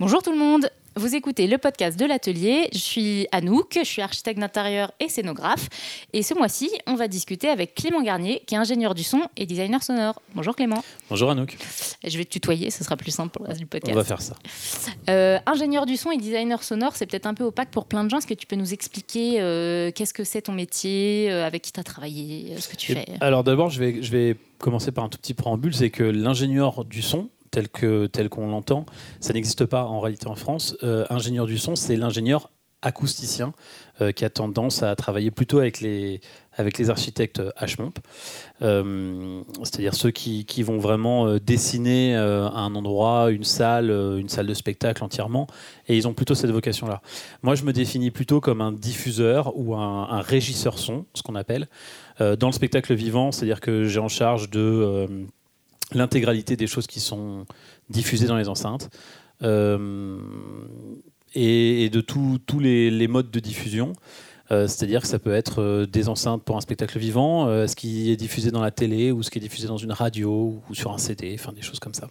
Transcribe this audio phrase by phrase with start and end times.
[0.00, 2.70] Bonjour tout le monde, vous écoutez le podcast de l'atelier.
[2.72, 5.68] Je suis Anouk, je suis architecte d'intérieur et scénographe.
[6.14, 9.44] Et ce mois-ci, on va discuter avec Clément Garnier, qui est ingénieur du son et
[9.44, 10.22] designer sonore.
[10.34, 10.82] Bonjour Clément.
[11.10, 11.54] Bonjour Anouk.
[12.02, 13.92] Je vais te tutoyer, ce sera plus simple pour le reste du podcast.
[13.94, 14.36] On va faire ça.
[15.10, 18.08] Euh, ingénieur du son et designer sonore, c'est peut-être un peu opaque pour plein de
[18.08, 18.16] gens.
[18.16, 21.72] Est-ce que tu peux nous expliquer euh, qu'est-ce que c'est ton métier, euh, avec qui
[21.72, 23.04] tu as travaillé, ce que tu fais?
[23.20, 25.74] Alors d'abord, je vais, je vais commencer par un tout petit préambule.
[25.74, 28.86] C'est que l'ingénieur du son, tel que tel qu'on l'entend,
[29.20, 30.76] ça n'existe pas en réalité en France.
[30.82, 32.50] Euh, ingénieur du son, c'est l'ingénieur
[32.82, 33.52] acousticien
[34.00, 36.20] euh, qui a tendance à travailler plutôt avec les
[36.56, 37.94] avec les architectes HMOMP,
[38.60, 44.52] euh, c'est-à-dire ceux qui, qui, vont vraiment dessiner un endroit, une salle, une salle de
[44.52, 45.46] spectacle entièrement,
[45.88, 47.00] et ils ont plutôt cette vocation-là.
[47.42, 51.68] Moi, je me définis plutôt comme un diffuseur ou un régisseur son, ce qu'on appelle,
[52.18, 55.28] dans le spectacle vivant, c'est-à-dire que j'ai en charge de
[55.94, 57.46] l'intégralité des choses qui sont
[57.88, 58.90] diffusées dans les enceintes
[59.42, 60.18] euh,
[61.34, 63.92] et, de tous les, modes de diffusion.
[64.52, 68.10] Euh, c'est-à-dire que ça peut être euh, des enceintes pour un spectacle vivant, ce qui
[68.10, 70.92] est diffusé dans la télé ou ce qui est diffusé dans une radio ou sur
[70.92, 72.08] un CD, enfin des choses comme ça.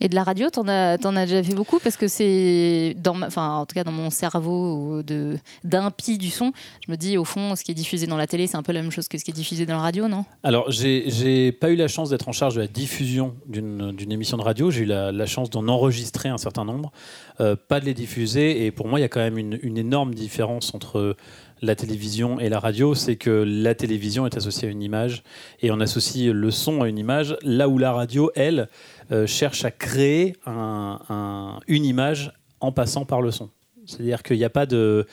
[0.00, 3.20] Et de la radio, t'en as, en as déjà fait beaucoup parce que c'est, dans
[3.22, 6.52] enfin, en tout cas dans mon cerveau de d'impie du son,
[6.86, 8.72] je me dis au fond, ce qui est diffusé dans la télé, c'est un peu
[8.72, 10.24] la même chose que ce qui est diffusé dans la radio, non?
[10.42, 14.42] Alors, j'ai pas eu la chance d'être en charge de la diffusion d'une émission de
[14.42, 14.70] radio.
[14.70, 16.92] J'ai eu la, chance d'en enregistrer un certain nombre,
[17.40, 18.66] euh, pas de les diffuser.
[18.66, 21.16] Et pour moi, il y a quand même une, une énorme différence entre
[21.62, 25.22] la télévision et la radio, c'est que la télévision est associée à une image
[25.60, 28.68] et on associe le son à une image, là où la radio, elle,
[29.12, 33.50] euh, cherche à créer une image en passant par le son.
[33.86, 35.06] C'est-à-dire qu'il n'y a, pas de,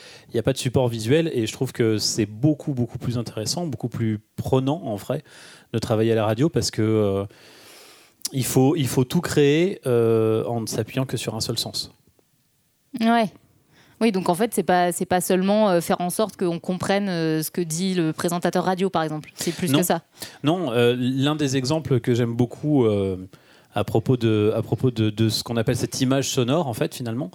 [0.55, 4.95] support visuel et je trouve que c'est beaucoup, beaucoup plus intéressant, beaucoup plus prenant en
[4.95, 5.23] vrai
[5.73, 7.25] de travailler à la radio parce que euh,
[8.31, 11.93] il faut tout créer euh, en ne s'appuyant que sur un seul sens.
[12.99, 13.31] Ouais.
[14.01, 17.51] Oui, donc en fait, c'est pas c'est pas seulement faire en sorte qu'on comprenne ce
[17.51, 19.31] que dit le présentateur radio, par exemple.
[19.35, 20.01] C'est plus que ça.
[20.43, 22.87] Non, l'un des exemples que j'aime beaucoup
[23.73, 26.93] à propos de, à propos de, de ce qu'on appelle cette image sonore, en fait,
[26.93, 27.31] finalement,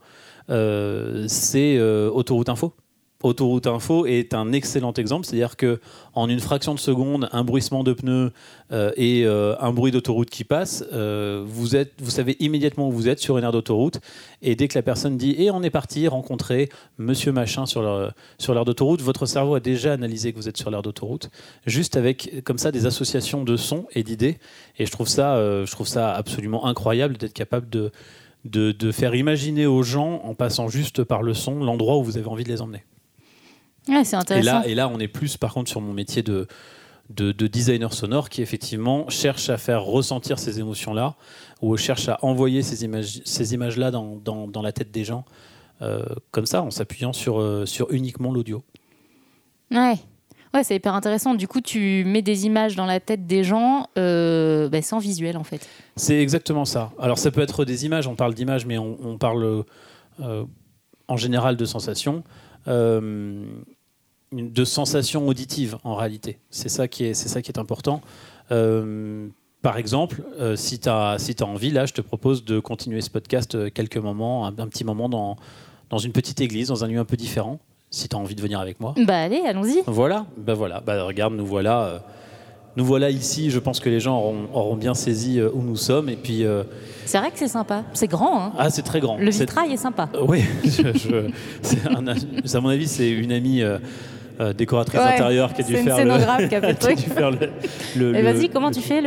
[0.50, 2.74] euh, c'est euh, Autoroute Info.
[3.22, 5.80] Autoroute Info est un excellent exemple, c'est-à-dire que
[6.12, 8.30] en une fraction de seconde, un bruissement de pneus
[8.72, 12.92] euh, et euh, un bruit d'autoroute qui passe, euh, vous, êtes, vous savez immédiatement où
[12.92, 14.00] vous êtes sur une aire d'autoroute.
[14.42, 16.68] Et dès que la personne dit et on est parti rencontrer
[16.98, 20.82] Monsieur machin sur l'aire d'autoroute, votre cerveau a déjà analysé que vous êtes sur l'aire
[20.82, 21.30] d'autoroute,
[21.66, 24.38] juste avec comme ça des associations de sons et d'idées.
[24.78, 27.92] Et je trouve ça, je trouve ça absolument incroyable d'être capable de,
[28.44, 32.28] de faire imaginer aux gens en passant juste par le son l'endroit où vous avez
[32.28, 32.84] envie de les emmener
[34.04, 34.40] c'est intéressant.
[34.40, 36.46] Et là, et là, on est plus par contre sur mon métier de,
[37.10, 41.14] de, designer sonore qui effectivement cherche à faire ressentir ces émotions-là
[41.62, 45.24] ou cherche à envoyer ces images, ces images-là dans, dans, dans, la tête des gens
[45.82, 48.64] euh, comme ça, en s'appuyant sur, euh, sur uniquement l'audio.
[49.70, 49.96] Ouais.
[50.54, 51.34] Ouais, c'est hyper intéressant.
[51.34, 55.36] Du coup, tu mets des images dans la tête des gens euh, bah, sans visuel,
[55.36, 55.68] en fait.
[55.96, 56.92] C'est exactement ça.
[56.98, 59.64] Alors, ça peut être des images, on parle d'images, mais on, on parle
[61.08, 62.24] en général de sensations
[64.32, 66.38] de sensations auditives en réalité.
[66.50, 68.00] C'est ça qui est, c'est ça qui est important.
[68.50, 69.28] Euh,
[69.62, 73.00] par exemple, euh, si tu as, si as envie, là, je te propose de continuer
[73.00, 75.36] ce podcast euh, quelques moments, un, petit moment dans,
[75.90, 77.58] dans une petite église, dans un lieu un peu différent,
[77.90, 78.94] si tu as envie de venir avec moi.
[79.04, 79.82] Bah allez, allons-y.
[79.86, 82.02] Voilà, bah voilà, bah regarde, nous voilà.
[82.76, 84.20] nous voilà ici, je pense que les gens
[84.52, 86.08] auront, bien saisi où nous sommes.
[86.08, 86.44] Et puis,
[87.04, 87.84] c'est vrai que c'est sympa.
[87.92, 88.40] C'est grand.
[88.40, 88.52] Hein.
[88.58, 89.16] ah, c'est très grand.
[89.16, 90.08] Le vitrail est, sympa.
[90.28, 90.44] oui,
[92.54, 93.62] à mon avis, c'est une amie
[94.38, 96.98] euh, décoratrice intérieure qui a dû faire scénographe qui a fait le truc.
[97.96, 99.00] vas-y, comment tu fais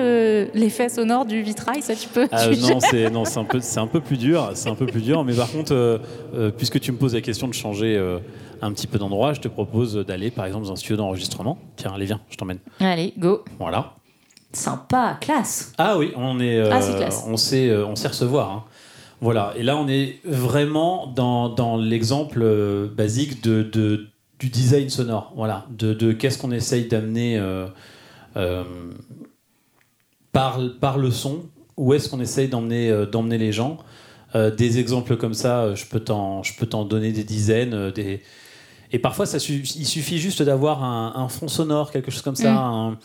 [0.53, 3.79] l'effet sonore du vitrail Ça, tu peux ah, Non, c'est non, c'est un peu c'est
[3.79, 4.51] un peu plus dur.
[4.55, 5.23] C'est un peu plus dur.
[5.23, 5.99] Mais par contre, euh,
[6.33, 7.99] euh, puisque tu me poses la question de changer
[8.61, 11.57] un petit peu d'endroit, je te propose d'aller, par exemple, dans un studio d'enregistrement.
[11.75, 12.59] Tiens, allez, viens, je t'emmène.
[12.79, 13.43] Allez, go.
[13.59, 13.93] Voilà.
[14.51, 15.73] Sympa, classe.
[15.77, 16.79] Ah oui, on est, ah,
[17.27, 18.51] on sait, on sait recevoir.
[18.51, 18.63] Hein.
[19.21, 19.53] Voilà.
[19.57, 22.43] Et là, on est vraiment dans, dans l'exemple
[22.95, 24.07] basique de, de
[24.39, 27.67] du design sonore, voilà, de, qu'est-ce qu'on essaye d'amener euh,
[28.37, 28.63] euh,
[30.31, 31.43] par, par le son,
[31.75, 33.77] où est-ce qu'on essaye d'emmener euh, d'emmener les gens.
[34.33, 38.21] des exemples comme ça, je peux t'en je peux t'en donner des dizaines, des
[38.91, 42.97] et parfois ça il suffit juste d'avoir un, fond sonore, quelque chose comme ça, mm.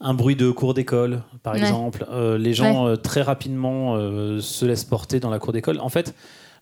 [0.00, 2.06] un, bruit de cours d'école, par exemple.
[2.38, 3.96] les gens très rapidement
[4.40, 5.80] se laissent porter dans la cour d'école.
[5.80, 6.14] En fait,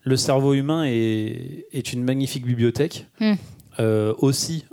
[0.05, 3.07] le cerveau humain est, est une magnifique bibliothèque.
[3.21, 3.35] Mm.
[3.81, 4.67] Euh, aussi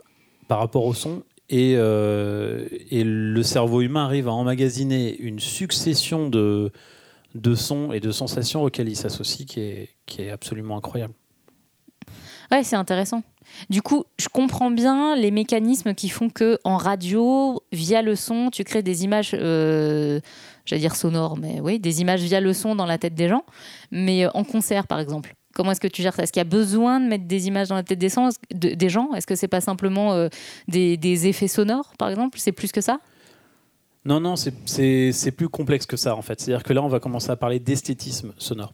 [0.49, 1.23] par rapport au son.
[1.49, 6.71] Et, euh, et, le cerveau humain arrive à emmagasiner une succession de,
[7.55, 11.13] sons et de sensations auxquelles il s'associe qui est, absolument incroyable.
[12.51, 13.23] Ouais, c'est intéressant.
[13.69, 18.49] Du coup, je comprends bien les mécanismes qui font que en radio, via le son,
[18.49, 20.19] tu crées des images, euh,
[20.65, 23.45] j'allais dire sonores, mais oui, des images via le son dans la tête des gens.
[23.89, 26.21] Mais en concert, par exemple, comment est-ce que tu gères ça?
[26.21, 29.13] Est-ce qu'il y a besoin de mettre des images dans la tête des, des gens?
[29.15, 30.29] Est-ce que c'est pas simplement euh,
[30.67, 32.37] des, des effets sonores, par exemple?
[32.39, 32.99] C'est plus que ça?
[34.05, 36.39] Non, non, c'est plus complexe que ça en fait.
[36.39, 38.73] C'est-à-dire que là, on va commencer à parler d'esthétisme sonore.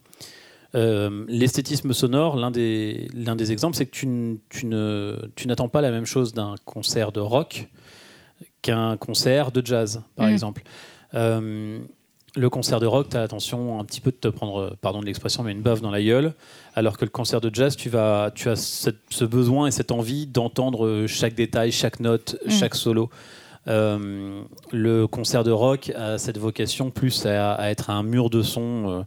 [0.75, 6.05] Euh, l'esthétisme sonore, l'un des, des exemples, c'est que tu, tu n'attends pas la même
[6.05, 7.69] chose d'un concert de rock
[8.61, 10.31] qu'un concert de jazz, par mm.
[10.31, 10.63] exemple.
[11.13, 11.79] Euh,
[12.35, 15.05] le concert de rock, tu as l'attention un petit peu de te prendre, pardon de
[15.05, 16.33] l'expression, mais une baffe dans la gueule,
[16.75, 20.25] alors que le concert de jazz, tu, vas, tu as ce besoin et cette envie
[20.25, 22.49] d'entendre chaque détail, chaque note, mm.
[22.49, 23.09] chaque solo.
[23.67, 24.41] Euh,
[24.71, 29.05] le concert de rock a cette vocation plus à, être un mur de son.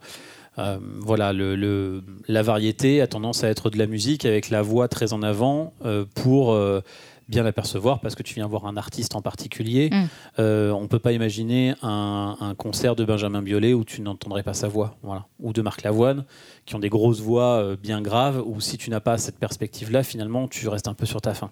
[0.58, 4.88] Euh, voilà, le, la variété a tendance à être de la musique avec la voix
[4.88, 6.80] très en avant euh, pour euh,
[7.28, 9.90] bien l'apercevoir parce que tu viens voir un artiste en particulier.
[9.90, 10.06] Mm.
[10.38, 14.68] on ne peut pas imaginer un, concert de Benjamin Biolay où tu n'entendrais pas sa
[14.68, 15.26] voix, voilà.
[15.40, 16.24] ou de Marc Lavoine,
[16.64, 20.48] qui ont des grosses voix bien graves, ou si tu n'as pas cette perspective-là, finalement,
[20.48, 21.50] tu restes un peu sur ta faim.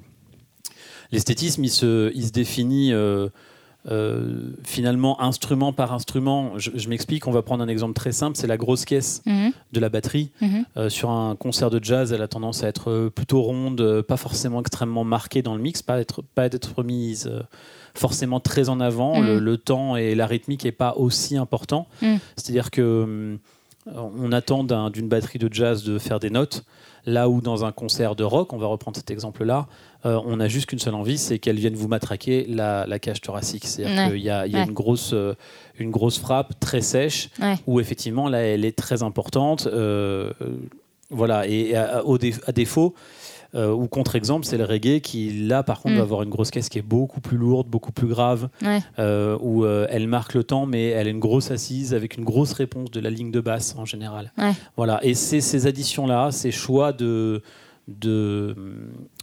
[1.13, 3.29] L'esthétisme, il se, il se définit euh,
[4.65, 6.53] finalement instrument par instrument.
[6.57, 9.53] Je, m'explique, on va prendre un exemple très simple, c'est la grosse caisse mhm.
[9.73, 10.31] de la batterie.
[10.41, 10.65] Mhm.
[10.77, 14.17] Euh, sur un concert de jazz, elle a tendance à être euh, plutôt ronde, pas
[14.17, 17.31] forcément extrêmement marquée dans le mix, pas être, pas être mise
[17.95, 19.21] forcément très en avant.
[19.21, 19.39] Mhm.
[19.39, 21.87] Le, temps et la rythmique n'est pas aussi important.
[22.37, 23.39] C'est-à-dire que
[23.87, 26.65] on attend d'une batterie de jazz de faire des notes.
[27.07, 29.67] Là où dans un concert de rock, on va reprendre cet exemple-là,
[30.07, 33.67] euh, on n'a juste qu'une seule envie, c'est qu'elle vienne vous matraquer la, cage thoracique.
[33.67, 35.35] C'est-à-dire qu'il y a, une, grosse, euh,
[35.79, 37.29] une grosse frappe très sèche,
[37.67, 39.67] où effectivement, là, elle est très importante.
[39.67, 40.33] Euh,
[41.11, 42.03] voilà, et à,
[42.55, 42.95] défaut,
[43.55, 45.99] ou contre-exemple, c'est le reggae qui, là, par contre, mm.
[45.99, 48.49] va avoir une grosse caisse qui est beaucoup plus lourde, beaucoup plus grave,
[48.99, 52.91] où elle marque le temps, mais elle a une grosse assise avec une grosse réponse
[52.91, 54.33] de la ligne de basse en général.
[54.77, 57.43] Voilà, et c'est ces additions-là, ces choix de
[57.89, 58.55] de,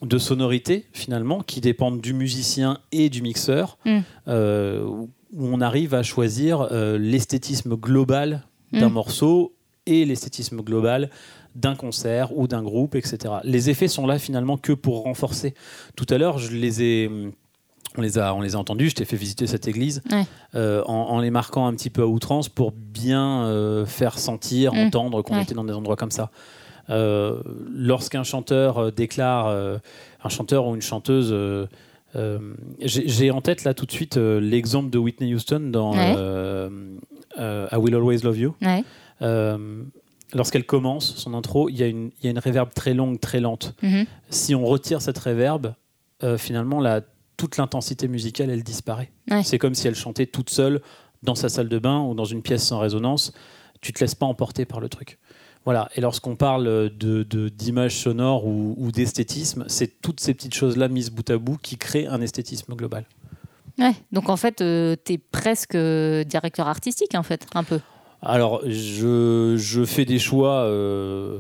[0.01, 4.00] de sonorité finalement qui dépendent du musicien et du mixeur, mm.
[4.27, 8.94] euh, où on arrive à choisir euh, l'esthétisme global d'un mm.
[8.94, 9.56] morceau
[9.86, 11.10] et l'esthétisme global
[11.56, 13.36] d'un concert ou d'un groupe, etc.
[13.44, 15.53] Les effets sont là finalement que pour renforcer.
[15.95, 17.12] Tout à l'heure, je les ai
[17.98, 18.89] on les a, on les a entendus.
[18.89, 20.01] Je t'ai fait visiter cette église
[20.56, 24.77] euh, en, les marquant un petit peu à outrance pour bien faire sentir, mm.
[24.77, 26.31] entendre qu'on était dans des endroits comme ça.
[26.89, 27.42] Euh,
[27.74, 29.77] lorsqu'un chanteur euh, déclare, euh,
[30.24, 31.36] un chanteur ou une chanteuse,
[32.81, 38.19] j'ai en tête là tout de suite l'exemple de Whitney Houston dans I Will Always
[38.24, 38.56] Love You.
[40.33, 43.19] Lorsqu'elle commence son intro, il y, a une, il y, a une réverbe très longue,
[43.19, 43.75] très lente.
[43.83, 44.06] Mm-hmm.
[44.30, 45.75] Si on retire cette réverbe,
[46.38, 47.01] finalement, la,
[47.42, 49.12] toute l'intensité musicale, elle disparaît.
[49.44, 50.80] C'est comme si elle chantait toute seule
[51.24, 53.33] dans sa salle de bain ou dans une pièce sans résonance.
[53.81, 55.18] Tu te laisses pas emporter par le truc.
[55.66, 55.89] Voilà.
[55.95, 61.27] Et lorsqu'on parle de, d'image sonore ou, d'esthétisme, c'est toutes ces petites choses-là mises bout
[61.31, 63.06] à bout qui créent un esthétisme global.
[63.80, 67.80] Ouais, donc en fait, euh, tu es presque euh, directeur artistique, en fait, un peu.
[68.21, 70.63] Alors, je, fais des choix.
[70.63, 71.39] Euh,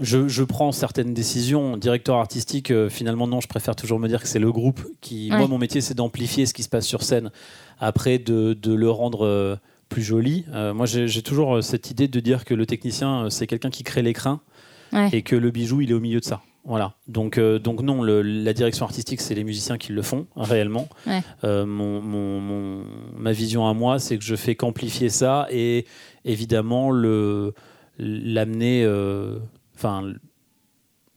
[0.00, 1.76] je, prends certaines décisions.
[1.76, 5.30] Directeur artistique, finalement, non, je préfère toujours me dire que c'est le groupe qui.
[5.30, 7.30] Moi, mon métier, c'est d'amplifier ce qui se passe sur scène.
[7.78, 9.58] Après, de, de le rendre
[9.90, 10.46] plus joli.
[10.54, 13.68] Euh, moi, j'ai toujours euh, cette idée de dire que le technicien, euh, c'est quelqu'un
[13.68, 14.40] qui crée l'écran
[15.12, 16.40] et que le bijou, il est au milieu de ça.
[16.64, 16.94] Voilà.
[17.08, 20.88] Donc, donc non, la direction artistique, c'est les musiciens qui le font réellement.
[21.42, 22.84] mon,
[23.16, 25.86] ma vision à moi, c'est que je fais qu'amplifier ça et
[26.24, 27.54] évidemment le
[27.98, 28.86] l'amener,
[29.74, 30.14] enfin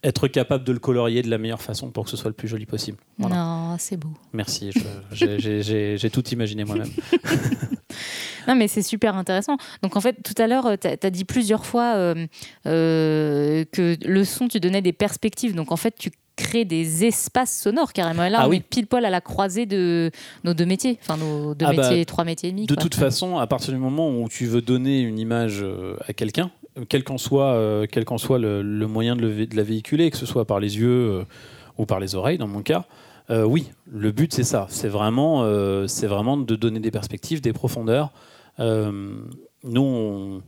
[0.03, 2.47] être capable de le colorier de la meilleure façon pour que ce soit le plus
[2.47, 2.97] joli possible.
[3.17, 4.13] Non, c'est beau.
[4.33, 4.71] Merci,
[5.11, 6.89] j'ai tout imaginé moi-même.
[8.47, 9.57] non, mais c'est super intéressant.
[9.81, 12.27] Donc, en fait, tout à l'heure, tu as, dit plusieurs fois euh,
[12.65, 15.55] euh, que le son, tu donnais des perspectives.
[15.55, 18.27] Donc, en fait, tu crées des espaces sonores carrément.
[18.27, 20.09] là, ah on est pile poil à la croisée de
[20.43, 22.65] nos deux métiers, enfin nos deux ah bah, métiers, trois métiers et demi.
[22.65, 26.13] De toute façon, à partir du moment où tu veux donner une image euh, à
[26.13, 26.49] quelqu'un,
[26.89, 30.45] quel qu'en soit, quel soit le, moyen de, le, de, la véhiculer, que ce soit
[30.45, 31.23] par les yeux
[31.77, 32.85] ou par les oreilles, dans mon cas,
[33.29, 34.65] oui, le but c'est ça.
[34.69, 35.45] C'est vraiment,
[35.87, 38.11] c'est vraiment de donner des perspectives, des profondeurs.
[38.59, 39.13] Euh,
[39.63, 40.41] nous,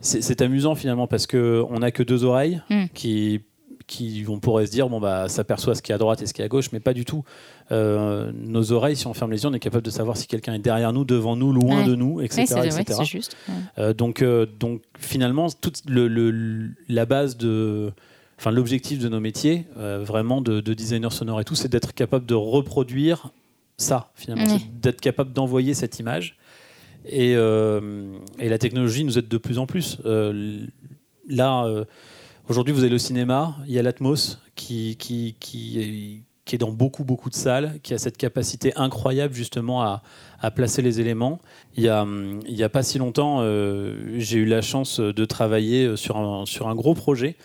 [0.00, 2.84] c'est amusant finalement parce qu'on n'a que deux oreilles mm.
[2.94, 3.40] qui,
[3.86, 6.26] qui on pourrait se dire bon bah ça perçoit ce qui est à droite et
[6.26, 7.24] ce qui est à gauche, mais pas du tout.
[7.72, 10.54] Euh, nos oreilles, si on ferme les yeux, on est capable de savoir si quelqu'un
[10.54, 11.84] est derrière nous, devant nous, loin Ouais.
[11.86, 12.46] de nous, etc.
[12.54, 13.02] Ouais, etc.
[13.04, 13.36] juste.
[13.48, 13.54] Ouais.
[13.78, 17.90] Euh, donc, euh, donc finalement, toute le, le- la base de,
[18.38, 22.26] enfin l'objectif de nos métiers, vraiment de, de designer sonore et tout, c'est d'être capable
[22.26, 23.30] de reproduire
[23.78, 26.36] ça finalement, d'être capable d'envoyer cette image.
[27.06, 29.98] Et, euh, et la technologie nous aide de plus en plus.
[30.04, 30.66] Euh,
[31.28, 31.84] là, euh,
[32.48, 36.72] aujourd'hui, vous allez au cinéma, il y a l'Atmos qui, qui, qui, qui est dans
[36.72, 40.02] beaucoup, beaucoup de salles, qui a cette capacité incroyable justement à,
[40.40, 41.40] à placer les éléments.
[41.76, 43.42] Il y a, a pas si longtemps,
[44.16, 47.36] j'ai eu la chance de travailler sur un, sur un gros projet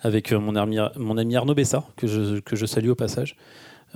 [0.00, 3.36] avec mon ami, mon ami Arnaud Bessa, que je, que je salue au passage.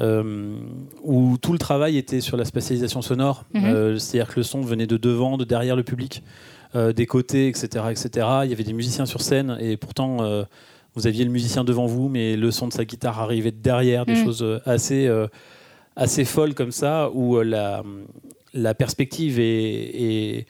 [0.01, 0.57] Euh,
[1.03, 3.65] où tout le travail était sur la spatialisation sonore, Mhm.
[3.65, 6.23] Euh, c'est-à-dire que le son venait de devant, de derrière le public,
[6.75, 8.09] euh, des côtés, etc., etc.
[8.45, 10.19] Il y avait des musiciens sur scène et pourtant
[10.97, 14.07] vous aviez le musicien devant vous, mais le son de sa guitare arrivait de derrière,
[14.07, 14.25] des Mhm.
[14.25, 15.09] choses assez,
[15.97, 17.83] assez folles comme ça, où la,
[18.53, 19.91] la perspective est-
[20.43, 20.47] est-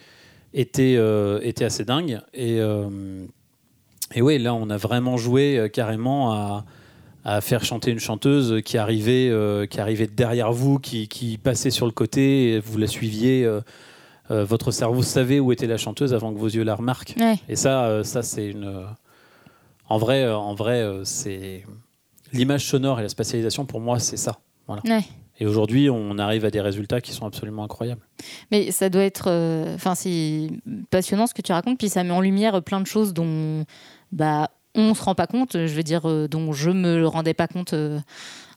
[0.54, 0.98] était,
[1.42, 2.20] était assez dingue.
[2.34, 2.58] Et,
[4.14, 6.64] et ouais, là, on a vraiment joué carrément à,
[7.24, 11.70] à faire chanter une chanteuse qui arrivait, euh, qui arrivait derrière vous, qui, qui passait
[11.70, 13.44] sur le côté, et vous la suiviez.
[13.44, 13.60] euh,
[14.30, 17.14] euh, votre cerveau savait où était la chanteuse avant que vos yeux la remarquent.
[17.18, 17.36] Ouais.
[17.48, 18.86] Et ça, ça c'est une.
[19.86, 21.64] En vrai, en vrai, c'est
[22.32, 24.38] l'image sonore et la spatialisation pour moi, c'est ça.
[24.66, 24.80] Voilà.
[24.86, 25.04] Ouais.
[25.40, 28.00] Et aujourd'hui, on arrive à des résultats qui sont absolument incroyables.
[28.50, 29.28] Mais ça doit être.
[29.74, 30.48] Enfin, c'est
[30.88, 33.66] passionnant ce que tu racontes, puis ça met en lumière plein de choses dont
[34.10, 37.48] bah, on se rend pas compte, je veux dire, euh, dont je me rendais pas
[37.48, 37.72] compte.
[37.72, 38.00] euh,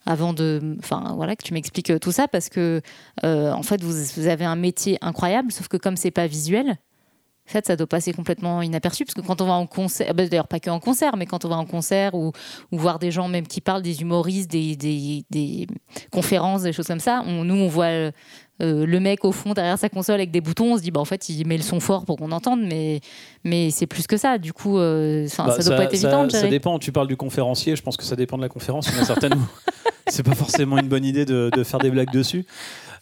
[0.10, 2.82] avant de, enfin voilà, que tu m'expliques euh, tout ça, parce que
[3.24, 7.68] en fait vous, avez un métier incroyable, sauf que comme c'est pas visuel, en fait
[7.68, 10.62] ça doit passer complètement inaperçu, parce que quand on va en concert, bah, d'ailleurs pas
[10.62, 12.32] que en concert, mais quand on va en concert ou,
[12.72, 15.68] voir des gens même qui parlent, des humoristes, des,
[16.10, 18.12] conférences, des choses comme ça, nous on voit
[18.62, 21.00] euh, le mec au fond derrière sa console avec des boutons, on se dit bah
[21.00, 23.02] en fait il met le son fort pour qu'on entende, mais
[23.44, 24.38] mais c'est plus que ça.
[24.38, 26.80] Du coup, euh, Bah, ça doit pas être évident de ça dépend.
[26.80, 27.76] Tu parles du conférencier.
[27.76, 28.88] Je pense que ça dépend de la conférence.
[28.90, 29.48] Il y en a certaines où
[30.08, 32.46] c'est pas forcément une bonne idée de, de faire des blagues dessus.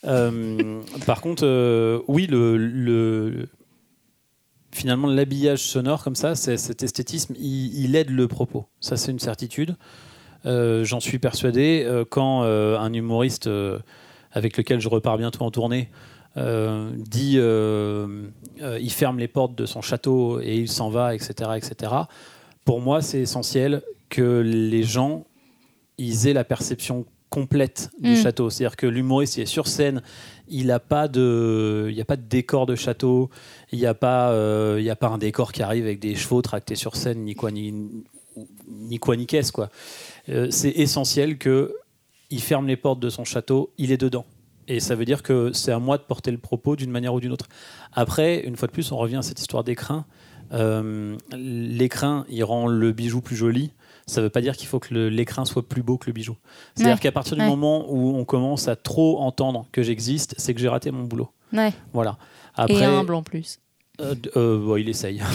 [0.06, 3.48] Euh, par contre, euh, oui, le, le-
[4.72, 8.66] finalement l'habillage sonore comme ça, c'est- cet esthétisme, il, il aide le propos.
[8.82, 9.76] Ça, c'est une certitude.
[10.44, 11.88] J'en suis persuadé.
[12.12, 13.50] Quand un humoriste
[14.36, 15.90] avec lequel je repars bientôt en tournée
[16.38, 18.28] euh, dit euh,
[18.62, 21.94] euh, il ferme les portes de son château et il s'en va, etc., etc.
[22.66, 25.26] Pour moi, c'est essentiel que les gens
[25.98, 28.16] ils aient la perception complète du Mm.
[28.18, 28.50] château.
[28.50, 30.02] C'est-à-dire que l'humoriste il est sur scène,
[30.50, 33.30] il n'a pas de, il y a pas de décor de château,
[33.72, 34.36] il n'y a pas,
[34.78, 37.34] il y a pas un décor qui arrive avec des chevaux tractés sur scène, ni
[37.34, 37.74] quoi ni,
[38.68, 39.70] ni quoi ni qu'est-ce quoi.
[40.28, 41.74] C'est essentiel que
[42.30, 44.26] il ferme les portes de son château, il est dedans.
[44.68, 47.20] Et ça veut dire que c'est à moi de porter le propos d'une manière ou
[47.20, 47.48] d'une autre.
[47.94, 50.06] Après, une fois de plus, on revient à cette histoire d'écrin.
[50.54, 53.72] Euh, l'écrin, il rend le bijou plus joli.
[54.08, 56.36] Ça ne veut pas dire qu'il faut que l'écrin soit plus beau que le bijou.
[56.76, 57.48] C'est-à-dire Ouais, qu'à partir du ouais.
[57.50, 61.30] moment où on commence à trop entendre que j'existe, c'est que j'ai raté mon boulot.
[61.54, 61.74] Ouais.
[61.94, 62.18] Voilà.
[62.70, 63.60] Et humble en plus.
[64.02, 65.22] euh, euh, bon, il essaye.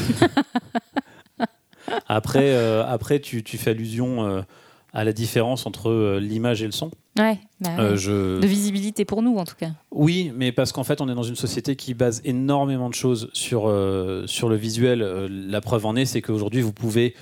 [2.08, 4.44] après, euh, après tu, tu fais allusion
[4.92, 6.90] à la différence entre euh, l'image et le son.
[7.18, 7.38] Ouais.
[7.60, 7.82] bah ouais.
[7.82, 8.40] Euh, je...
[8.40, 9.70] De visibilité pour nous en tout cas.
[9.90, 13.30] Oui, mais parce qu'en fait, on est dans une société qui base énormément de choses
[13.32, 15.02] sur, euh, sur le visuel.
[15.02, 17.14] Euh, la preuve en est, c'est qu'aujourd'hui, vous pouvez,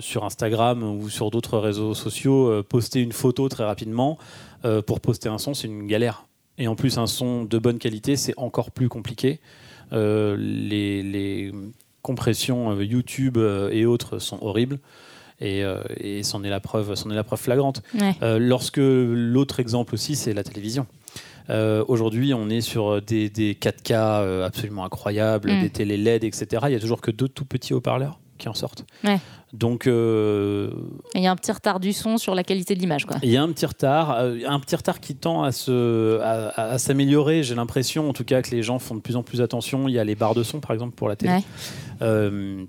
[0.00, 4.18] sur Instagram ou sur d'autres réseaux sociaux, poster une photo très rapidement.
[4.86, 6.26] Pour poster un son, c'est une galère.
[6.58, 9.40] Et en plus, un son de bonne qualité, c'est encore plus compliqué.
[9.92, 11.52] Les, les
[12.02, 14.78] compressions YouTube et autres sont horribles.
[15.40, 17.82] Et, euh, et c'en est la preuve, c'en est la preuve flagrante.
[17.98, 18.14] Ouais.
[18.22, 20.86] Euh, lorsque l'autre exemple aussi, c'est la télévision.
[21.50, 25.60] Euh, Aujourd'hui, on est sur des, des 4K euh, absolument incroyables, Mm.
[25.60, 26.46] des télé LED, etc.
[26.66, 28.84] Il y a toujours que deux tout petits haut-parleurs qui en sortent.
[29.04, 29.18] Ouais.
[29.52, 30.70] Donc, euh,
[31.14, 33.16] Il y a un petit retard du son sur la qualité de l'image quoi.
[33.22, 36.70] il y a un petit retard, un petit retard qui tend à se, à, à-
[36.72, 37.42] à s'améliorer.
[37.44, 39.86] J'ai l'impression, en tout cas, que les gens font de plus en plus attention.
[39.88, 41.34] Il y a les barres de son, par exemple, pour la télé.
[41.34, 41.42] Ouais.
[42.02, 42.64] Euh,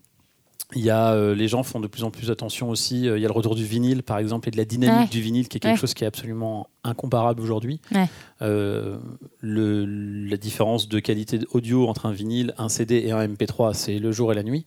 [0.74, 3.08] il y a, euh, les gens font de plus en plus attention aussi.
[3.08, 5.08] euh, il y a le retour du vinyle, par exemple, et de la dynamique Ouais.
[5.08, 5.78] du vinyle, qui est quelque Ouais.
[5.80, 7.80] chose qui est absolument incomparable aujourd'hui.
[7.94, 8.08] Ouais.
[8.42, 8.98] Euh,
[9.44, 14.12] la différence de qualité audio entre un vinyle, un CD et un MP3, c'est le
[14.12, 14.66] jour et la nuit.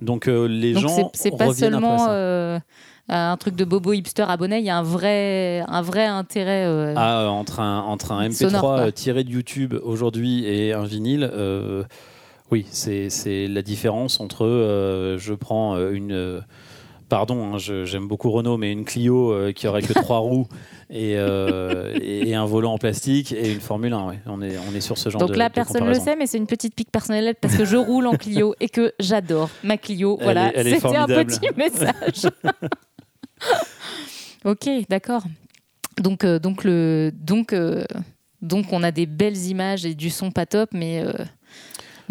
[0.00, 2.58] Donc euh, les Donc gens c'est- pas seulement
[3.08, 6.64] un truc de bobo hipster abonné, il y a un vrai, un vrai intérêt.
[6.66, 8.78] euh, Ah, entre, un, entre un MP3 Sonore, quoi.
[8.78, 11.82] euh, tiré de YouTube aujourd'hui et un vinyle, euh,
[12.52, 16.12] oui, c'est la différence entre euh, je prends euh, une.
[16.12, 16.40] euh,
[17.08, 20.46] pardon, hein, j'aime beaucoup Renault, mais une Clio euh, qui aurait que trois roues
[20.88, 24.06] et, et- et un volant en plastique et une Formule 1.
[24.08, 24.18] ouais.
[24.26, 26.16] On, est, on est sur ce genre Donc de là, de personne ne le sait,
[26.16, 29.50] mais c'est une petite pique personnelle parce que je roule en Clio et que j'adore
[29.64, 30.16] ma Clio.
[30.20, 32.30] Elle voilà, c'était un petit message.
[34.44, 35.22] ok, d'accord.
[35.98, 37.84] Donc, euh, donc, le, donc, euh,
[38.40, 41.12] donc, on a des belles images et du son pas top, mais, euh,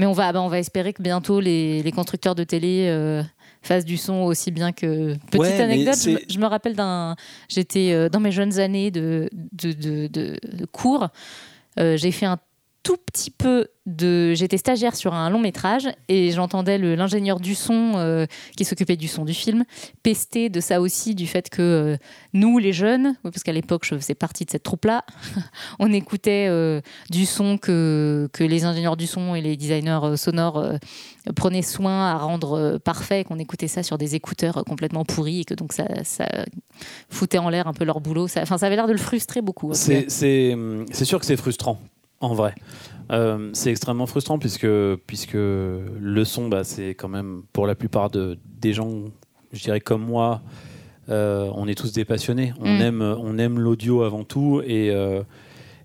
[0.01, 3.21] mais on, va, bah, on va espérer que bientôt les, les constructeurs de télé euh,
[3.61, 5.13] fassent du son aussi bien que.
[5.27, 7.15] Petite Ouais, anecdote, je me, c'est- je me rappelle d'un.
[7.47, 11.09] J'étais euh, dans mes jeunes années de, de, de- de- de cours.
[11.79, 12.39] Euh, j'ai fait un
[12.83, 14.33] tout petit peu de.
[14.33, 18.25] J'étais stagiaire sur un long métrage et j'entendais l'ingénieur du son euh,
[18.57, 19.65] qui s'occupait du son du film
[20.03, 21.97] pester de ça aussi, du fait que euh,
[22.33, 25.05] nous, les jeunes, parce qu'à l'époque je faisais partie de cette troupe-là,
[25.79, 30.63] on écoutait euh, du son que, que les ingénieurs du son et les designers sonores
[31.35, 35.53] prenaient soin à rendre parfait, qu'on écoutait ça sur des écouteurs complètement pourris et que
[35.53, 36.27] donc ça, ça
[37.09, 38.27] foutait en l'air un peu leur boulot.
[38.27, 39.71] Ça, enfin, ça avait l'air de le frustrer beaucoup.
[39.73, 41.79] c'est sûr que c'est frustrant,
[42.21, 42.55] en vrai.
[43.11, 44.67] Euh, c'est extrêmement frustrant puisque,
[45.07, 48.89] puisque le son, bah, c'est quand même pour la plupart de, des gens,
[49.51, 50.41] je dirais comme moi,
[51.09, 52.53] euh, on est tous des passionnés.
[52.61, 52.81] On Mm.
[52.81, 55.23] aime, on aime l'audio avant tout et, euh,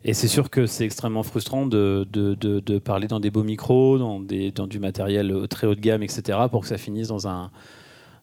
[0.04, 3.42] et c'est sûr que c'est extrêmement frustrant de, de, de- de parler dans des beaux
[3.42, 7.08] micros, dans, des, dans du matériel très haut de gamme, etc., pour que ça finisse
[7.08, 7.50] dans un,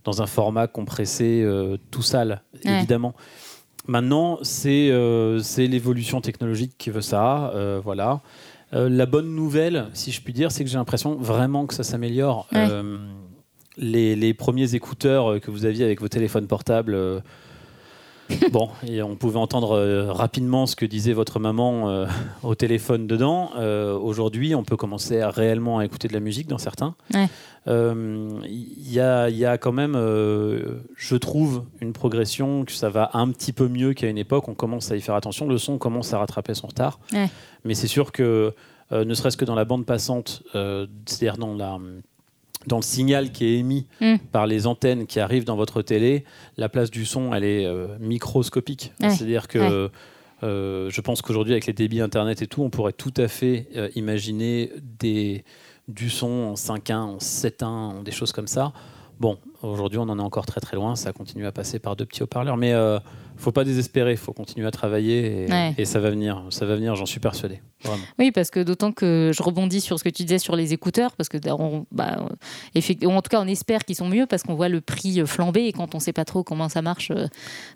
[0.06, 1.46] dans un format compressé
[1.92, 2.72] tout sale, Ouais.
[2.78, 3.16] évidemment.
[3.86, 7.52] Maintenant, c'est euh, c'est l'évolution technologique qui veut ça.
[7.54, 8.22] euh, voilà.
[8.74, 11.84] Euh, la bonne nouvelle, si je puis dire, c'est que j'ai l'impression vraiment que ça
[11.84, 12.48] s'améliore.
[12.54, 12.68] Ouais.
[13.76, 16.96] Les, les premiers écouteurs que vous aviez avec vos téléphones portables,
[18.52, 22.06] bon, et on pouvait entendre euh, rapidement ce que disait votre maman euh,
[22.44, 23.52] au téléphone dedans.
[23.58, 26.96] Euh, Aujourd'hui, on peut commencer à réellement à écouter de la musique dans certains.
[27.14, 27.28] Ouais.
[27.66, 33.30] Il y, a, y a quand même, je trouve, une progression, que ça va un
[33.30, 34.50] petit peu mieux qu'à une époque.
[34.50, 35.48] On commence à y faire attention.
[35.48, 37.00] Le son commence à rattraper son retard.
[37.14, 37.30] Ouais.
[37.64, 38.54] Mais c'est sûr que,
[38.92, 40.44] ne serait-ce que dans la bande passante,
[41.06, 41.80] c'est-à-dire dans, la,
[42.68, 44.16] dans le signal qui est émis Mm.
[44.32, 46.24] par les antennes qui arrivent dans votre télé,
[46.58, 48.94] la place du son, elle est euh, microscopique.
[49.02, 49.10] Ouais.
[49.10, 49.90] C'est-à-dire que
[50.44, 53.68] euh, je pense qu'aujourd'hui, avec les débits Internet et tout, on pourrait tout à fait
[53.76, 55.46] euh, imaginer des,
[55.88, 58.74] du son en 5.1, en 7.1, en des choses comme ça.
[59.20, 60.96] Bon, aujourd'hui, on en est encore très très loin.
[60.96, 62.58] Ça continue à passer par deux petits haut-parleurs.
[62.58, 63.00] Mais euh,
[63.38, 64.16] faut pas désespérer.
[64.16, 65.44] faut continuer à travailler.
[65.44, 65.74] Et, Ouais.
[65.78, 66.44] et ça va venir.
[66.50, 67.62] Ça va venir, j'en suis persuadé.
[68.18, 71.12] Oui, parce que d'autant que je rebondis sur ce que tu disais sur les écouteurs,
[71.18, 72.18] parce que on, bah,
[72.76, 75.64] en tout cas on espère qu'ils sont mieux parce qu'on voit le prix euh, flamber
[75.66, 77.28] et quand on sait pas trop comment ça marche, euh,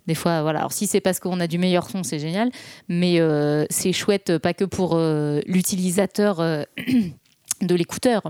[0.07, 0.59] des fois voilà.
[0.59, 2.51] Alors si c'est parce qu'on a du meilleur son, c'est génial,
[2.87, 4.97] mais euh, c'est chouette pas que pour
[5.45, 6.41] l'utilisateur.
[7.61, 8.21] de l'écouteur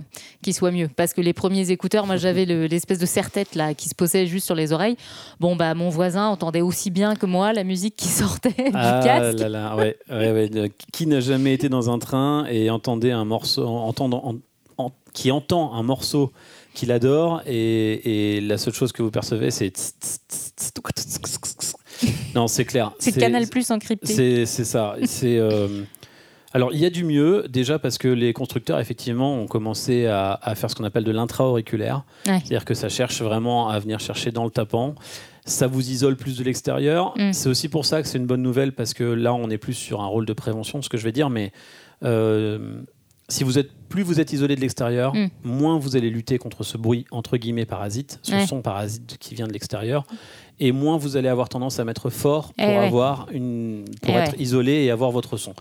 [0.41, 0.87] qui soit mieux.
[0.95, 4.25] Parce que les premiers écouteurs moi j'avais le- l'espèce de serre-tête là qui se posait
[4.27, 4.97] juste sur les oreilles.
[5.39, 9.01] Bon bah mon voisin entendait aussi bien que moi la musique qui sortait du Ah
[9.03, 9.39] casque.
[9.39, 10.47] là là, ouais, ouais, ouais.
[10.47, 14.21] Le- Qui n'a jamais été dans un train et entendait un morceau, entendant,
[14.77, 16.31] en- en- qui entend un morceau
[16.73, 19.73] qu'il adore et, et la seule chose que vous percevez c'est
[22.35, 22.91] non c'est clair.
[22.99, 24.45] C'est Canal Plus encrypté.
[24.45, 24.95] c'est ça.
[25.05, 25.83] C'est euh,
[26.57, 30.33] alors il y a du mieux déjà parce que les constructeurs effectivement ont commencé à,
[30.41, 32.39] à faire ce qu'on appelle de l'intra-auriculaire Ouais.
[32.39, 34.95] c'est-à-dire que ça cherche vraiment à venir chercher dans le tapant
[35.45, 37.13] ça vous isole plus de l'extérieur.
[37.17, 37.31] Mm.
[37.31, 39.75] C'est aussi pour ça que c'est une bonne nouvelle parce que là, on est plus
[39.75, 41.29] sur un rôle de prévention, ce que je vais dire.
[41.29, 41.53] Mais
[42.03, 42.81] euh,
[43.29, 45.27] si vous êtes plus vous êtes isolé de l'extérieur, Mm.
[45.45, 48.45] moins vous allez lutter contre ce bruit entre guillemets parasite, ce Ouais.
[48.45, 50.03] son parasite qui vient de l'extérieur,
[50.59, 52.75] et moins vous allez avoir tendance à mettre fort pour Eh ouais.
[52.87, 54.43] avoir une pour Eh être ouais.
[54.43, 55.53] isolé et avoir votre son.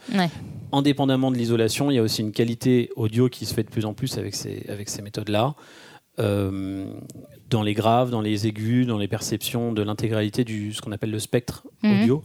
[0.73, 3.85] Indépendamment de l'isolation, il y a aussi une qualité audio qui se fait de plus
[3.85, 5.55] en plus avec ces avec ces méthodes là.
[6.19, 6.87] Euh,
[7.51, 11.11] dans les graves, dans les aigus, dans les perceptions de l'intégralité du ce qu'on appelle
[11.11, 12.03] le spectre Mhm.
[12.03, 12.25] audio,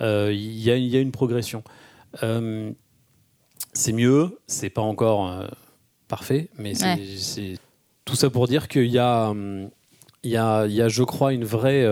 [0.00, 1.62] euh, il y, y a une progression.
[2.22, 2.70] Euh,
[3.74, 5.44] c'est mieux, c'est pas encore
[6.08, 6.86] parfait, mais c'est
[7.42, 7.54] Ouais.
[8.06, 9.68] tout ça pour dire qu'il y a, hum,
[10.24, 11.84] il y, a, il y a, je crois, une vraie,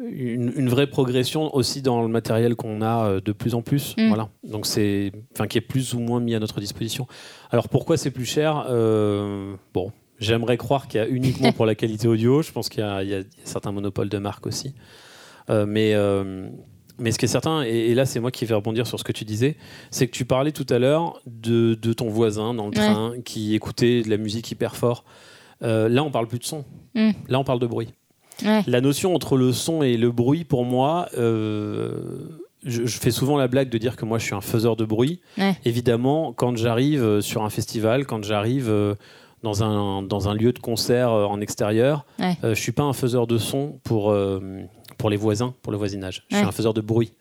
[0.00, 3.94] une, une vraie progression aussi dans le matériel qu'on a euh, de plus en plus.
[3.98, 4.08] Mm.
[4.08, 4.28] Voilà.
[4.44, 7.06] Donc c'est, enfin, qui est plus ou moins mis à notre disposition.
[7.50, 11.74] Alors pourquoi c'est plus cher Euh, Bon, j'aimerais croire qu'il y a uniquement pour la
[11.74, 12.42] qualité audio.
[12.42, 14.74] Je pense qu'il y, a- il y a certains monopoles de marque aussi.
[15.50, 16.48] Euh, mais euh,
[17.00, 19.04] mais ce qui est certain, et, et là c'est moi qui vais rebondir sur ce
[19.04, 19.56] que tu disais,
[19.90, 22.84] c'est que tu parlais tout à l'heure de, de ton voisin dans le Ouais.
[22.92, 25.04] train qui écoutait de la musique hyper fort.
[25.60, 27.10] Là on parle plus de son, Mm.
[27.28, 27.88] là on parle de bruit.
[28.44, 28.62] Ouais.
[28.66, 31.98] La notion entre le son et le bruit, pour moi, euh,
[32.64, 34.84] je, je fais souvent la blague de dire que moi je suis un faiseur de
[34.84, 35.20] bruit.
[35.38, 35.56] Ouais.
[35.64, 38.94] Évidemment, quand j'arrive euh, sur un festival, quand j'arrive euh,
[39.42, 42.36] dans un, dans un lieu de concert en extérieur, Ouais.
[42.44, 44.40] euh, je suis pas un faiseur de son pour, euh,
[44.98, 46.24] pour les voisins, pour le voisinage.
[46.30, 47.12] Je suis un faiseur de bruit.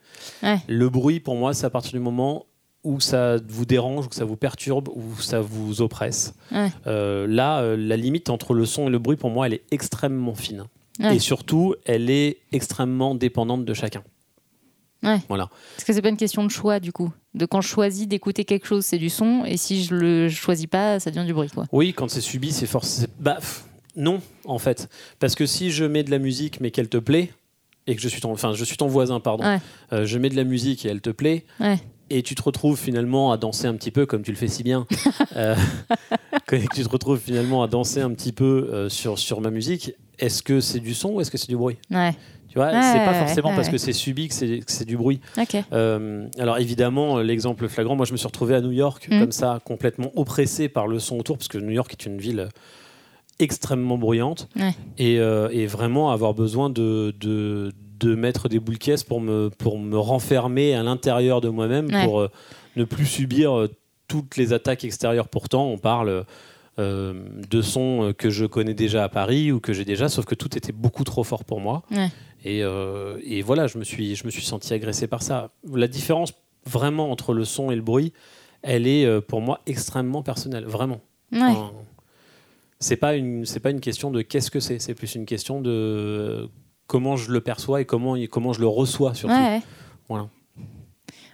[0.67, 2.45] Le bruit, pour moi, c'est à partir du moment
[2.83, 6.33] où ça vous dérange, où ça vous perturbe, où ça vous oppresse.
[6.51, 6.69] Ouais.
[6.87, 9.63] Euh, là, euh, la limite entre le son et le bruit, pour moi, elle est
[9.71, 10.63] extrêmement fine.
[10.99, 11.15] Ouais.
[11.15, 14.03] Et surtout, elle est extrêmement dépendante de chacun.
[15.03, 15.19] Ouais.
[15.27, 15.49] Voilà.
[15.75, 17.11] Parce que c'est pas une question de choix du coup.
[17.35, 20.65] De quand je choisis d'écouter quelque chose, c'est du son, et si je le choisis
[20.65, 21.65] pas, ça devient du bruit quoi.
[21.71, 23.13] Oui, quand c'est subi, c'est forcément.
[23.19, 23.37] Bah,
[23.95, 24.89] non, en fait.
[25.19, 27.31] Parce que si je mets de la musique, mais qu'elle te plaît,
[27.85, 29.59] et que je suis ton, enfin, je suis ton voisin, pardon, Ouais.
[29.93, 31.77] euh, je mets de la musique et elle te plaît, Ouais.
[32.09, 34.63] et tu te retrouves finalement à danser un petit peu comme tu le fais si
[34.63, 34.87] bien,
[35.35, 35.55] euh,
[36.47, 39.93] que tu te retrouves finalement à danser un petit peu euh, sur, sur ma musique,
[40.19, 41.77] est-ce que c'est du son ou est-ce que c'est du bruit?
[41.91, 42.13] Ouais.
[42.49, 45.19] Tu vois, Ouais, c'est pas forcément ouais, parce que c'est subi que c'est du bruit.
[45.73, 49.19] Euh, alors évidemment, l'exemple flagrant, moi je me suis retrouvé à New York Mhm.
[49.19, 52.47] comme ça, complètement oppressé par le son autour, parce que New York est une ville
[53.39, 54.47] extrêmement bruyante,
[54.97, 59.49] et, euh, et vraiment avoir besoin de, de, de mettre des boules caisses pour me,
[59.49, 62.31] pour me renfermer à l'intérieur de moi-même, pour euh,
[62.75, 63.67] ne plus subir
[64.07, 65.27] toutes les attaques extérieures.
[65.27, 66.25] Pourtant, on parle
[66.79, 67.13] euh,
[67.49, 70.57] de sons que je connais déjà à Paris ou que j'ai déjà, sauf que tout
[70.57, 71.83] était beaucoup trop fort pour moi.
[71.91, 72.09] Ouais.
[72.45, 75.49] Et, euh, et voilà, je me, suis, je me suis senti agressé par ça.
[75.73, 76.33] La différence
[76.65, 78.13] vraiment entre le son et le bruit,
[78.61, 81.01] elle est euh, pour moi extrêmement personnelle, vraiment.
[81.31, 81.39] Ouais.
[81.41, 81.71] Enfin,
[82.79, 85.61] c'est pas une c'est pas une question de qu'est-ce que c'est, c'est plus une question
[85.61, 86.47] de
[86.85, 89.33] comment je le perçois et comment comment je le reçois surtout.
[89.35, 89.61] Ouais.
[90.07, 90.29] Voilà.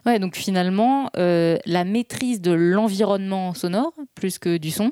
[0.06, 4.92] Ouais, donc finalement, euh, la maîtrise de l'environnement sonore, plus que du son,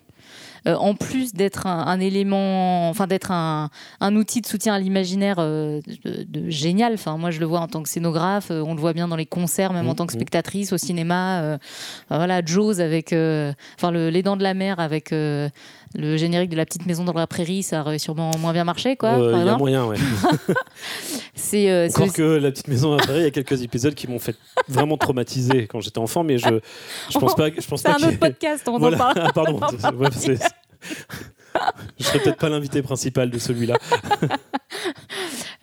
[0.68, 3.70] euh, en plus d'être un, un élément, enfin d'être un,
[4.00, 6.94] un outil de soutien à l'imaginaire euh, de, de génial.
[6.94, 9.16] Enfin, moi, je le vois en tant que scénographe, euh, on le voit bien dans
[9.18, 9.96] les concerts, même en Mhm.
[9.96, 11.58] tant que spectatrice au cinéma.
[12.10, 13.08] voilà, Jaws avec,
[13.78, 15.12] enfin, le- les dents de la mer avec
[15.96, 18.96] le générique de la petite maison dans la prairie, ça aurait sûrement moins bien marché,
[18.96, 19.10] quoi.
[19.20, 19.98] Euh, Il y a moyen, ouais.
[21.36, 24.08] C'est euh, Encore que la petite maison à Paris, il y a quelques épisodes qui
[24.08, 24.36] m'ont fait
[24.68, 26.60] vraiment traumatiser quand j'étais enfant, mais je
[27.10, 28.96] je pense pas je pense c'est pas un autre podcast, on Voilà.
[28.96, 29.14] en parle.
[29.24, 29.60] Ah, pardon.
[29.98, 30.40] Ouais, c'est-
[32.00, 33.78] je serais peut-être pas l'invité principal de celui-là.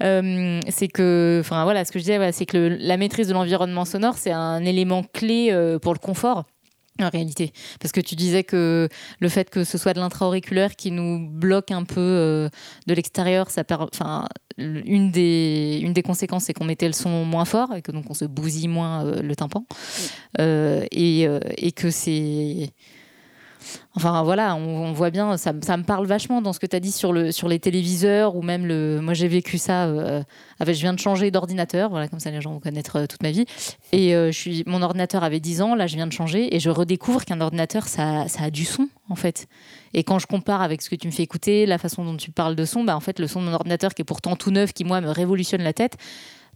[0.03, 3.27] Euh, c'est que, enfin voilà, ce que je disais, voilà, c'est que le- la maîtrise
[3.29, 6.45] de l'environnement sonore, c'est un élément clé euh, pour le confort.
[7.01, 8.89] En réalité, parce que tu disais que
[9.21, 12.49] le fait que ce soit de l'intra-auriculaire qui nous bloque un peu euh,
[12.89, 14.27] de l'extérieur, ça per- enfin
[14.59, 18.11] une des une des conséquences c'est qu'on mettait le son moins fort et que donc
[18.11, 19.65] on se bousille moins euh, le tympan.
[20.41, 22.71] Euh, et, et que c'est
[23.95, 26.81] Enfin voilà, on, voit bien, ça, ça me parle vachement dans ce que tu as
[26.81, 29.01] dit sur, le, sur les téléviseurs ou même le.
[29.01, 30.23] Moi j'ai vécu ça, euh,
[30.61, 33.23] avec, je viens de changer d'ordinateur, voilà, comme ça les gens vont connaître euh, toute
[33.23, 33.45] ma vie.
[33.93, 36.61] Et euh, je suis, mon ordinateur avait 10 ans, là je viens de changer et
[36.61, 39.49] je redécouvre qu'un ordinateur ça, ça a du son en fait.
[39.95, 42.31] Et quand je compare avec ce que tu me fais écouter, la façon dont tu
[42.31, 44.51] parles de son, bah, en fait le son de mon ordinateur qui est pourtant tout
[44.51, 45.97] neuf, qui moi me révolutionne la tête,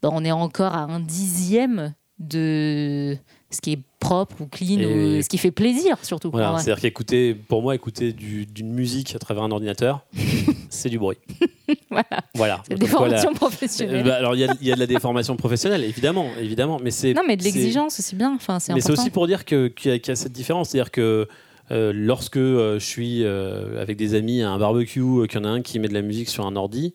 [0.03, 3.17] bah, on est encore à un dixième de
[3.51, 6.31] ce qui est propre ou clean Et- ou ce qui fait plaisir surtout.
[6.31, 6.61] Voilà, vrai.
[6.63, 10.01] c'est-à-dire qu'écouter, pour moi, écouter du- d'une musique à travers un ordinateur,
[10.69, 11.19] c'est du bruit.
[11.91, 12.05] Voilà.
[12.35, 12.63] Voilà.
[12.69, 14.01] C'est Comme quoi, la- formations professionnelles.
[14.01, 16.79] Euh, bah, alors il y, a- il y a de la déformation professionnelle, évidemment, évidemment,
[16.83, 18.35] mais c'est non, mais de l'exigence aussi bien.
[18.35, 20.33] Enfin, c'est Mais c'est aussi pour dire que- qu'il y, a- qu'il y a cette
[20.33, 21.29] différence, c'est-à-dire que
[21.71, 25.45] euh, lorsque euh, je suis euh, avec des amis à un barbecue, qu'il y en
[25.45, 26.93] a un qui met de la musique sur un ordi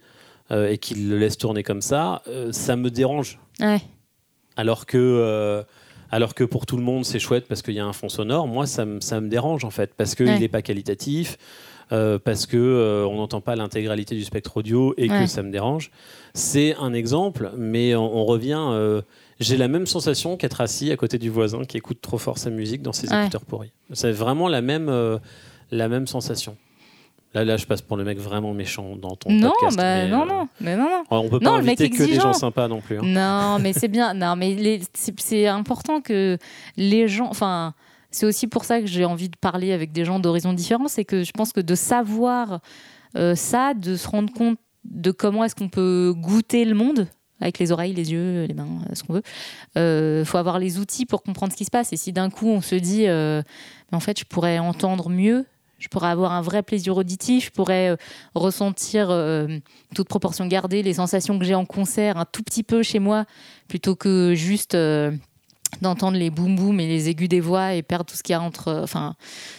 [0.51, 3.37] et qu'il le laisse tourner comme ça, ça me dérange.
[3.59, 3.81] Ouais.
[4.55, 5.63] Alors que,
[6.11, 8.47] alors que pour tout le monde, c'est chouette parce qu'il y a un fond sonore.
[8.47, 10.39] Moi, ça, me- ça me dérange en fait parce qu'il Ouais.
[10.39, 11.37] n'est pas qualitatif,
[11.91, 15.21] euh, parce que euh, on n'entend pas l'intégralité du spectre audio et Ouais.
[15.21, 15.91] que ça me dérange.
[16.33, 18.59] C'est un exemple, mais on, on revient.
[18.71, 19.01] euh,
[19.39, 22.49] j'ai la même sensation qu'être assis à côté du voisin qui écoute trop fort sa
[22.49, 23.21] musique dans ses Ouais.
[23.21, 23.71] écouteurs pourris.
[23.93, 24.91] C'est vraiment la même,
[25.71, 26.57] la même sensation.
[27.33, 29.77] Là, là, je passe pour le mec vraiment méchant dans ton Non, podcast.
[29.77, 31.03] bah, mais, non, euh, non, mais non, non.
[31.09, 32.97] on peut pas inviter que des gens sympas non plus.
[32.99, 33.01] hein.
[33.03, 34.13] Non, mais c'est bien.
[34.13, 34.79] Non, mais
[35.19, 36.37] c'est important que
[36.77, 37.27] les gens.
[37.29, 37.73] Enfin,
[38.11, 40.87] c'est aussi pour ça que j'ai envie de parler avec des gens d'horizons différents.
[40.87, 42.59] C'est que je pense que de savoir
[43.17, 47.07] euh, ça, de se rendre compte de comment est-ce qu'on peut goûter le monde
[47.41, 49.21] avec les oreilles, les yeux, les mains, euh, ce qu'on veut.
[50.21, 51.93] Il faut avoir les outils pour comprendre ce qui se passe.
[51.93, 53.43] Et si d'un coup on se dit, Mais
[53.91, 55.45] en fait, je pourrais entendre mieux,
[55.79, 57.95] je pourrais avoir un vrai plaisir auditif, je pourrais euh,
[58.35, 59.47] ressentir, euh,
[59.95, 63.25] toute proportion gardée, les sensations que j'ai en concert un tout petit peu chez moi,
[63.67, 65.11] plutôt que juste euh,
[65.81, 68.35] d'entendre les boum boum et les aigus des voix et perdre tout ce qu'il y
[68.35, 68.69] a entre.
[68.69, 69.15] euh, Enfin,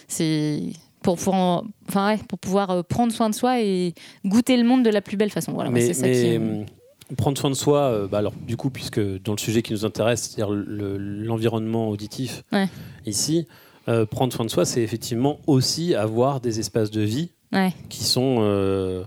[0.09, 0.62] c'est
[1.02, 4.90] pour pouvoir, enfin, ouais, pour pouvoir prendre soin de soi et goûter le monde de
[4.90, 5.52] la plus belle façon.
[5.52, 6.66] Voilà, mais c'est ça mais,
[7.09, 7.14] qui.
[7.16, 10.22] prendre soin de soi, bah alors du coup, puisque dans le sujet qui nous intéresse,
[10.22, 12.68] c'est-à-dire le- l'environnement auditif Ouais.
[13.07, 13.46] ici,
[13.88, 17.72] Euh, prendre soin de soi, c'est effectivement aussi avoir des espaces de vie Ouais.
[17.88, 18.37] qui sont.
[18.40, 19.03] euh,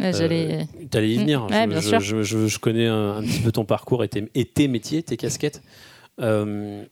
[0.00, 1.42] Ouais, j'allais- euh, T'allais y venir.
[1.42, 2.00] Mm, ouais, je, bien je- sûr.
[2.00, 5.04] je- je- je connais un, un petit peu ton parcours et tes, et tes métiers,
[5.04, 5.62] tes casquettes.
[6.20, 6.82] Euh,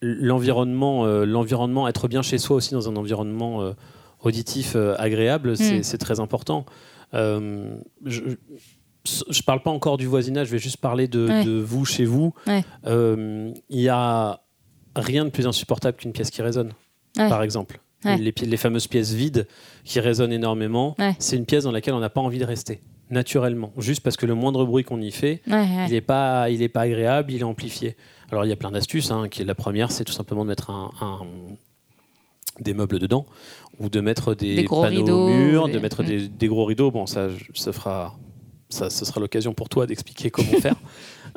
[0.00, 3.74] l'environnement, l'environnement, être bien chez soi aussi dans un environnement
[4.22, 5.82] auditif agréable, c'est Mm.
[5.82, 6.64] c'est très important.
[7.14, 8.22] Euh, je
[9.30, 11.44] je parle pas encore du voisinage, je vais juste parler de, Ouais.
[11.44, 12.34] de vous chez vous.
[12.46, 12.62] Ouais.
[12.86, 14.40] Euh, Il y a
[15.00, 16.72] rien de plus insupportable qu'une pièce qui résonne,
[17.16, 17.28] Ouais.
[17.28, 17.80] par exemple.
[18.04, 18.16] Ouais.
[18.16, 19.48] Les, fameuses pièces vides
[19.84, 21.16] qui résonnent énormément, Ouais.
[21.18, 22.80] c'est une pièce dans laquelle on n'a pas envie de rester,
[23.10, 23.72] naturellement.
[23.78, 26.82] Juste parce que le moindre bruit qu'on y fait, il n'est pas, il est pas
[26.82, 27.96] agréable, il est amplifié.
[28.30, 29.10] Alors il y a plein d'astuces.
[29.10, 31.26] hein, qui la première, c'est tout simplement de mettre un, un-
[32.60, 33.24] des meubles dedans
[33.80, 36.46] ou de mettre des, Des gros panneaux rideaux, au mur, des- de mettre des, des
[36.48, 36.90] gros rideaux.
[36.90, 38.16] Bon, ça, ça fera,
[38.68, 40.76] ça, ce sera l'occasion pour toi d'expliquer comment faire.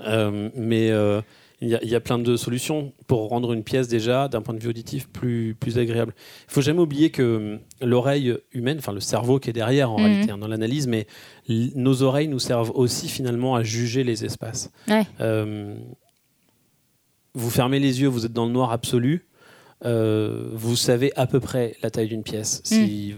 [0.05, 1.21] Euh, mais euh,
[1.61, 4.41] il y, a- il y a plein de solutions pour rendre une pièce déjà, d'un
[4.41, 6.13] point de vue auditif, plus, plus agréable.
[6.49, 9.99] Il faut jamais oublier que hum, l'oreille humaine, enfin le cerveau qui est derrière en
[9.99, 10.05] Mhm.
[10.05, 11.05] réalité hein, dans l'analyse, mais
[11.47, 14.71] nos oreilles nous servent aussi finalement à juger les espaces.
[14.87, 15.05] Ouais.
[15.19, 15.75] Euh,
[17.33, 19.27] vous fermez les yeux, vous êtes dans le noir absolu.
[19.83, 22.61] euh, vous savez à peu près la taille d'une pièce.
[22.63, 23.15] Si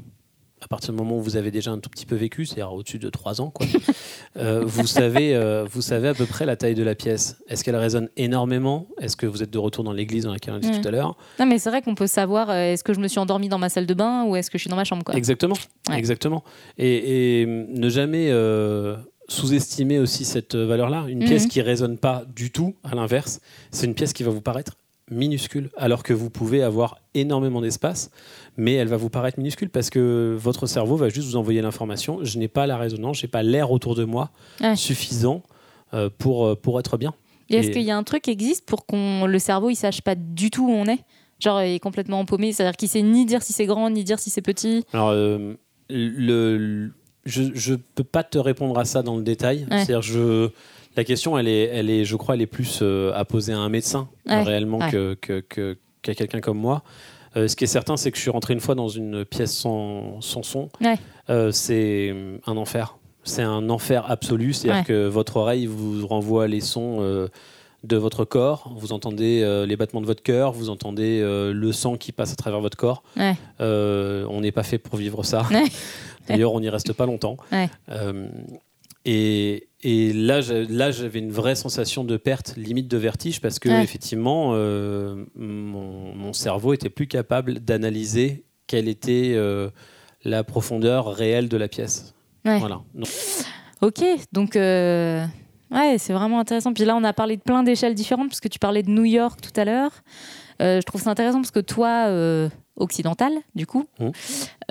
[0.63, 2.99] à partir du moment où vous avez déjà un tout petit peu vécu, c'est-à-dire au-dessus
[2.99, 3.65] de 3 ans, quoi,
[4.37, 7.37] euh, vous, savez, euh, vous savez à peu près la taille de la pièce.
[7.49, 8.87] Est-ce qu'elle résonne énormément?
[9.01, 10.81] Est-ce que vous êtes de retour dans l'église dans laquelle on était Mm.
[10.81, 11.17] tout à l'heure?
[11.39, 13.59] Non, mais c'est vrai qu'on peut savoir euh, est-ce que je me suis endormie dans
[13.59, 15.03] ma salle de bain ou est-ce que je suis dans ma chambre.
[15.03, 15.15] Quoi.
[15.15, 15.55] Exactement.
[15.89, 15.97] Ouais.
[15.97, 16.43] Exactement.
[16.77, 18.31] Et, et ne jamais
[19.29, 21.05] sous-estimer aussi cette valeur-là.
[21.07, 21.25] Une Mhm.
[21.25, 23.39] pièce qui résonne pas du tout, à l'inverse,
[23.71, 24.73] c'est une pièce qui va vous paraître
[25.11, 28.09] minuscule, alors que vous pouvez avoir énormément d'espace,
[28.57, 32.19] mais elle va vous paraître minuscule parce que votre cerveau va juste vous envoyer l'information.
[32.23, 34.75] Je n'ai pas la résonance, j'ai pas l'air autour de moi Ouais.
[34.75, 35.43] suffisant
[35.93, 37.13] euh, pour, euh, pour être bien.
[37.49, 40.01] Et est-ce qu'il y a un truc qui existe pour qu'on le cerveau il sache
[40.01, 40.99] pas du tout où on est?
[41.39, 44.17] Genre il est complètement empaumé, c'est-à-dire qu'il sait ni dire si c'est grand ni dire
[44.17, 44.85] si c'est petit.
[44.93, 45.53] Alors, euh,
[45.89, 46.91] le, le-
[47.25, 49.59] je ne peux pas te répondre à ça dans le détail.
[49.69, 49.77] Ouais.
[49.85, 50.49] C'est-à-dire, je,
[50.95, 53.59] la question, elle est, elle est, je crois, elle est plus euh, à poser à
[53.59, 54.91] un médecin Ouais, réellement ouais.
[54.91, 56.83] que, qu'à quelqu'un comme moi.
[57.35, 59.55] Euh, ce qui est certain, c'est que je suis rentré une fois dans une pièce
[59.55, 60.69] sans, sans son.
[60.81, 60.97] Ouais.
[61.29, 62.13] Euh, c'est
[62.45, 62.97] un enfer.
[63.23, 64.53] C'est un enfer absolu.
[64.53, 66.99] C'est-à-dire que votre oreille vous renvoie les sons
[67.83, 68.73] de votre corps.
[68.77, 70.51] Vous entendez les battements de votre cœur.
[70.51, 73.01] Vous entendez le sang qui passe à travers votre corps.
[73.59, 75.47] On n'est pas fait pour vivre ça.
[76.27, 77.37] D'ailleurs, on n'y reste pas longtemps.
[79.05, 83.69] Et, et là, là, j'avais une vraie sensation de perte, limite de vertige, parce que
[83.69, 83.83] Ouais.
[83.83, 89.69] effectivement, euh, mon, mon cerveau était plus capable d'analyser quelle était euh,
[90.23, 92.13] la profondeur réelle de la pièce.
[92.45, 92.59] Ouais.
[92.59, 92.81] Voilà.
[92.93, 93.07] Donc,
[93.81, 95.25] Ok, donc euh,
[95.71, 96.71] ouais, c'est vraiment intéressant.
[96.73, 99.03] Puis là, on a parlé de plein d'échelles différentes, parce que tu parlais de New
[99.03, 99.91] York tout à l'heure.
[100.59, 102.07] Je trouve ça intéressant parce que toi,
[102.79, 104.11] euh, occidental, du coup, Mhm.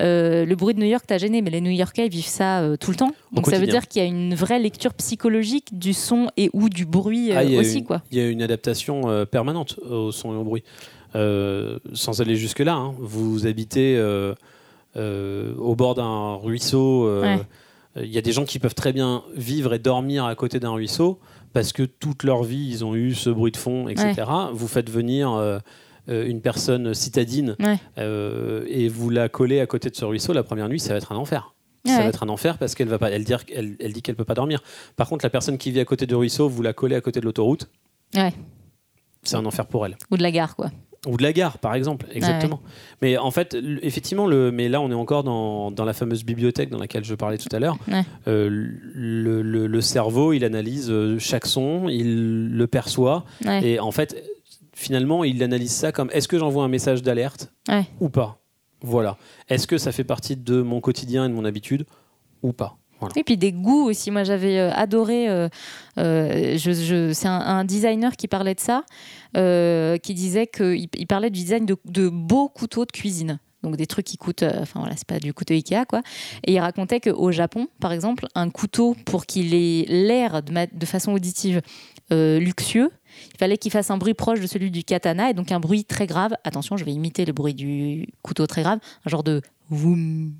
[0.00, 2.76] euh, le bruit de New York t'a gêné, mais les New-Yorkais ils vivent ça euh,
[2.76, 3.12] tout le temps.
[3.32, 6.68] Donc ça veut dire qu'il y a une vraie lecture psychologique du son et ou
[6.68, 8.02] du bruit euh, Ah, aussi, une- quoi.
[8.10, 10.64] Il y a une adaptation permanente au son et au bruit.
[11.14, 12.94] Sans aller jusque-là, hein.
[12.98, 14.00] vous habitez
[14.96, 17.20] au bord d'un ruisseau.
[17.20, 17.38] Ouais.
[17.96, 20.70] Il y a des gens qui peuvent très bien vivre et dormir à côté d'un
[20.70, 21.18] ruisseau
[21.52, 24.14] parce que toute leur vie, ils ont eu ce bruit de fond, etc.
[24.54, 25.60] Vous faites venir
[26.08, 27.78] une personne citadine Ouais.
[27.98, 30.96] euh, et vous la collez à côté de ce ruisseau la première nuit, ça va
[30.98, 31.54] être un enfer.
[31.84, 32.02] Ça Ouais.
[32.04, 34.24] va être un enfer parce qu'elle va pas, elle, dire, elle, elle dit qu'elle peut
[34.24, 34.62] pas dormir.
[34.96, 37.18] Par contre, la personne qui vit à côté du ruisseau, vous la collez à côté
[37.20, 37.68] de l'autoroute,
[38.14, 38.32] Ouais.
[39.22, 39.96] c'est un enfer pour elle.
[40.10, 40.70] Ou de la gare, quoi.
[41.08, 42.60] Ou de la gare, par exemple, exactement.
[43.00, 46.70] Mais en fait, effectivement, le, mais là, on est encore dans, dans la fameuse bibliothèque
[46.70, 47.76] dans laquelle je parlais tout à l'heure.
[47.88, 48.02] Ouais.
[48.28, 53.66] Euh, le, le- le cerveau, il analyse euh, chaque son, il le perçoit, Ouais.
[53.66, 54.22] et en fait,
[54.82, 57.86] finalement, il analyse ça comme est-ce que j'envoie un message d'alerte Ouais.
[58.00, 58.38] ou pas?
[58.82, 59.16] Voilà.
[59.48, 61.86] Est-ce que ça fait partie de mon quotidien et de mon habitude
[62.42, 62.76] ou pas?
[62.98, 63.14] Voilà.
[63.16, 64.10] Et puis des goûts aussi.
[64.10, 65.28] Moi, j'avais euh, adoré.
[65.28, 65.48] euh,
[65.98, 68.84] euh, je, je- c'est un, un designer qui parlait de ça,
[69.36, 73.38] euh, qui disait qu'il il parlait du design de, de beaux couteaux de cuisine.
[73.62, 76.00] Donc des trucs qui coûtent, euh, enfin voilà, c'est pas du couteau Ikea quoi.
[76.44, 81.12] Et il racontait qu'au Japon, par exemple, un couteau pour qu'il ait l'air de façon
[81.12, 81.60] auditive
[82.12, 82.90] euh, luxueux,
[83.34, 85.84] il fallait qu'il fasse un bruit proche de celui du katana et donc un bruit
[85.84, 86.32] très grave.
[86.44, 90.32] Attention, je vais imiter le bruit du couteau très grave, un genre de voum.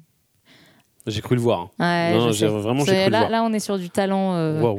[1.06, 1.70] J'ai cru le voir.
[1.80, 2.12] hein.
[2.12, 3.30] Ouais, Non, j'ai vraiment j'ai cru le là, voir.
[3.30, 4.34] là, on est sur du talent.
[4.36, 4.74] euh,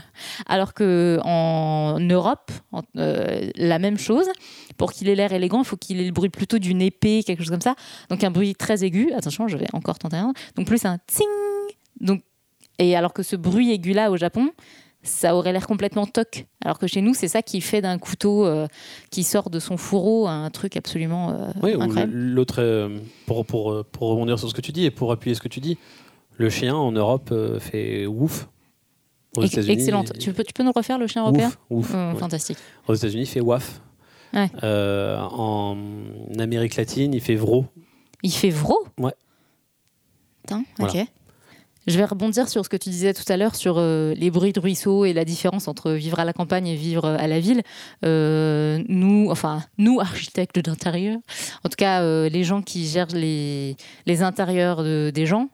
[0.46, 4.26] alors que en Europe, en- euh, la même chose.
[4.78, 7.40] Pour qu'il ait l'air élégant, il faut qu'il ait le bruit plutôt d'une épée, quelque
[7.40, 7.74] chose comme ça.
[8.10, 9.10] Donc un bruit très aigu.
[9.14, 10.32] Attention, je vais encore tenter un.
[10.56, 11.26] Donc plus un ting.
[12.00, 12.22] Donc
[12.78, 14.50] et alors que ce bruit aigu là au Japon,
[15.06, 16.46] ça aurait l'air complètement toc.
[16.64, 18.66] Alors que chez nous, c'est ça qui fait d'un couteau euh,
[19.10, 22.12] qui sort de son fourreau un truc absolument euh, Oui, ou incroyable.
[22.14, 25.34] l'autre, euh, pour, pour, euh, pour rebondir sur ce que tu dis et pour appuyer
[25.34, 25.78] ce que tu dis,
[26.36, 28.48] le chien en Europe fait ouf.
[29.36, 30.12] Aux Excellente.
[30.14, 31.94] il- Tu peux, tu peux nous refaire le chien européen Ouf, ouf.
[31.94, 32.14] Ouais.
[32.18, 32.58] Fantastique.
[32.88, 33.80] Aux États-Unis, il fait waf.
[34.34, 34.50] Ouais.
[34.64, 35.76] Euh, en
[36.38, 37.66] Amérique latine, il fait vro.
[38.22, 38.78] Il fait vro?
[38.98, 39.12] Ouais.
[40.42, 41.02] Putain, Voilà.
[41.02, 41.06] ok.
[41.86, 44.52] Je vais rebondir sur ce que tu disais tout à l'heure sur euh, les bruits
[44.52, 47.62] de ruisseau et la différence entre vivre à la campagne et vivre à la ville.
[48.04, 51.18] Euh, nous, enfin, nous, architectes d'intérieur,
[51.64, 55.48] en tout cas, euh, les gens qui gèrent les, les intérieurs de- des gens,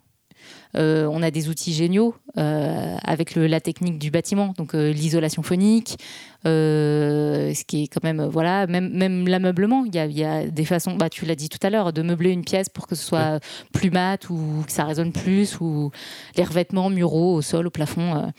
[0.76, 5.42] euh, on a des outils géniaux euh, avec la technique du bâtiment, donc euh, l'isolation
[5.42, 5.98] phonique,
[6.44, 9.84] ce qui est quand même, voilà, même, même l'ameublement.
[9.84, 12.30] Il y y a des façons, bah, tu l'as dit tout à l'heure, de meubler
[12.30, 13.40] une pièce pour que ce soit
[13.72, 15.90] plus mat ou que ça résonne plus, ou
[16.36, 18.32] les revêtements muraux au sol, au plafond.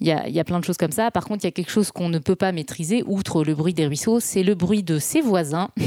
[0.00, 1.10] Il y, a, il y a plein de choses comme ça.
[1.10, 3.74] Par contre, il y a quelque chose qu'on ne peut pas maîtriser, outre le bruit
[3.74, 5.70] des ruisseaux, c'est le bruit de ses voisins.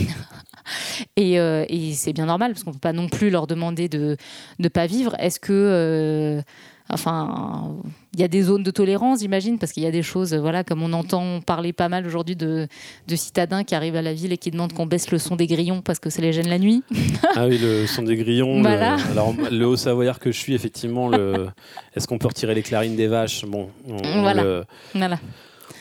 [1.15, 4.17] Et, euh, et c'est bien normal parce qu'on peut pas non plus leur demander de
[4.60, 5.15] ne pas vivre.
[5.19, 6.41] Est-ce que, euh,
[6.89, 7.76] enfin,
[8.13, 10.63] il y a des zones de tolérance, j'imagine, parce qu'il y a des choses, voilà,
[10.63, 12.67] comme on entend parler pas mal aujourd'hui de,
[13.08, 15.47] de citadins qui arrivent à la ville et qui demandent qu'on baisse le son des
[15.47, 16.84] grillons parce que ça les gêne la nuit.
[17.36, 18.58] Ah oui, le son des grillons.
[18.58, 18.97] le- Voilà.
[19.10, 21.47] alors, le haut savoyard que je suis, effectivement, le,
[21.95, 23.45] est-ce qu'on peut retirer les clarines des vaches?
[23.45, 24.43] Bon, on, on Voilà.
[24.43, 25.17] le- Voilà.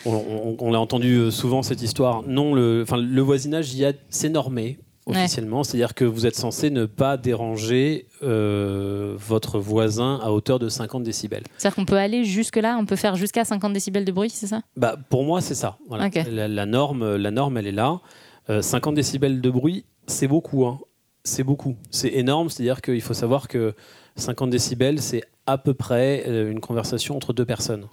[0.06, 2.22] On, on- on l'a entendu euh, souvent cette histoire.
[2.26, 6.36] Non, le, enfin, le voisinage, il y a, c'est normé officiellement, c'est-à-dire que vous êtes
[6.36, 11.42] censé ne pas déranger euh, votre voisin à hauteur de 50 décibels.
[11.58, 14.60] C'est-à-dire qu'on peut aller jusque-là, on peut faire jusqu'à 50 décibels de bruit, c'est ça?
[14.76, 15.78] Bah, pour moi, c'est ça.
[15.88, 16.04] Voilà.
[16.30, 18.00] La, la norme, la norme, elle est là.
[18.50, 20.64] Euh, 50 décibels de bruit, c'est beaucoup.
[20.66, 20.78] hein.
[21.24, 21.76] C'est beaucoup.
[21.90, 22.48] C'est énorme.
[22.48, 23.74] C'est-à-dire qu'il faut savoir que
[24.16, 27.86] 50 décibels, c'est à peu près euh, une conversation entre deux personnes.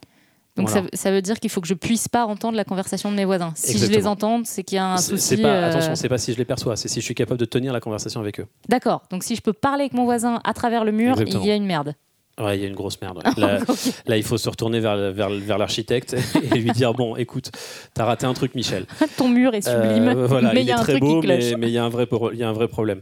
[0.58, 0.88] Donc Voilà.
[0.94, 3.26] ça, ça veut dire qu'il faut que je puisse pas entendre la conversation de mes
[3.26, 3.52] voisins.
[3.56, 5.38] Si je les entends, c'est qu'il y a un souci.
[5.38, 7.46] Pas, euh, Attention, c'est pas si je les perçois, c'est si je suis capable de
[7.46, 8.48] tenir la conversation avec eux.
[8.68, 9.04] D'accord.
[9.12, 11.44] Donc si je peux parler avec mon voisin à travers le mur, Exactement.
[11.44, 11.94] il y a une merde.
[12.40, 13.22] Ouais, il y a une grosse merde.
[13.38, 13.58] ouais.
[14.06, 17.50] Là, il faut se retourner vers, vers, vers l'architecte et lui dire bon, écoute,
[17.96, 18.86] t'as raté un truc, Michel.
[19.18, 21.02] Ton mur est sublime, Euh, voilà, mais il il y est a un très truc
[21.04, 22.68] beau, qui mais mais il y a un vrai pro- il y a un vrai
[22.68, 23.02] problème.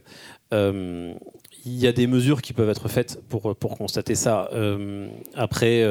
[0.53, 1.13] Euh,
[1.65, 4.49] Il y a des mesures qui peuvent être faites pour pour constater ça.
[4.53, 5.83] Euh, après,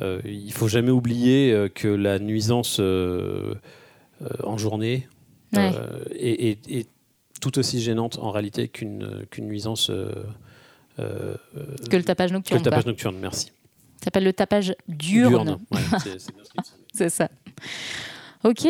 [0.00, 3.54] euh, il faut jamais oublier euh, que la nuisance euh,
[4.22, 5.08] euh, en journée
[5.54, 5.70] Ouais.
[6.18, 6.88] est, est- est
[7.40, 9.90] tout aussi gênante en réalité qu'une qu'une nuisance.
[10.98, 12.58] Que le tapage que nocturne.
[12.58, 12.90] le tapage quoi.
[12.92, 13.46] nocturne, merci.
[13.98, 15.58] Ça s'appelle le tapage diurne.
[15.72, 15.80] Ouais,
[16.92, 17.28] c'est- ça.
[18.44, 18.66] Ok.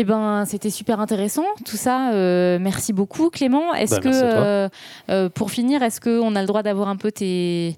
[0.00, 2.12] Eh ben, c'était super intéressant tout ça.
[2.12, 3.74] Euh, merci beaucoup, Clément.
[3.74, 4.68] Est-ce Bah, que, euh,
[5.10, 7.76] euh, pour finir, est-ce qu'on a le droit d'avoir un peu tes,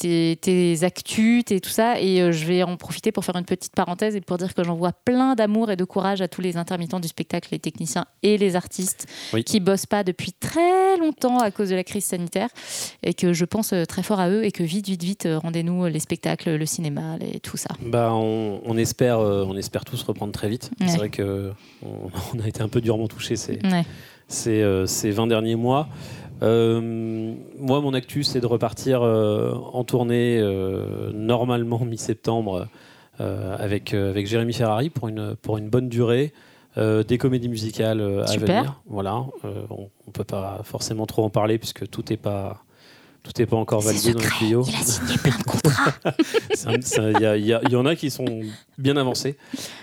[0.00, 3.44] tes, tes actus, tes, tout ça Et euh, je vais en profiter pour faire une
[3.44, 6.56] petite parenthèse et pour dire que j'envoie plein d'amour et de courage à tous les
[6.56, 9.44] intermittents du spectacle, les techniciens et les artistes Oui.
[9.44, 12.48] qui bossent pas depuis très longtemps à cause de la crise sanitaire
[13.02, 15.38] et que je pense euh, très fort à eux et que vite, vite, vite, euh,
[15.38, 17.70] rendez-nous les spectacles, le cinéma, les, tout ça.
[17.82, 20.70] Bah, on, on espère, on espère tous reprendre très vite.
[20.80, 20.88] Ouais.
[20.88, 21.52] C'est vrai que
[21.84, 23.84] on, on a été un peu durement touché ces, Ouais.
[24.28, 25.88] ces, ces 20 derniers mois.
[26.42, 32.68] Euh, moi, mon actu, c'est de repartir euh, en tournée euh, normalement mi-septembre
[33.18, 36.32] avec, avec Jérémy Ferrari pour une, pour une bonne durée.
[36.78, 38.62] des comédies musicales à Super.
[38.62, 38.80] venir.
[38.86, 42.62] Voilà, on ne peut pas forcément trop en parler puisque tout n'est pas
[43.22, 44.38] tout n'est pas encore validé dans secret.
[44.38, 44.64] tuyaux.
[44.66, 45.92] Il a signé plein de contrats.
[47.36, 48.40] Il y, en a qui sont
[48.78, 49.36] bien avancés.